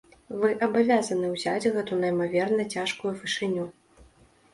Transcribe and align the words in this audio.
Вы 0.43 0.47
абавязаны 0.67 1.27
ўзяць 1.33 1.69
гэту 1.75 1.99
неймаверна 2.05 2.65
цяжкую 2.77 3.13
вышыню. 3.21 3.67